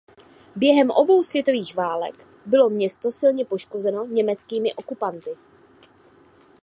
Během 0.55 0.89
obou 0.91 1.23
světových 1.23 1.75
válek 1.75 2.27
bylo 2.45 2.69
město 2.69 3.11
silně 3.11 3.45
poškozeno 3.45 4.05
německými 4.07 4.73
okupanty. 4.73 5.37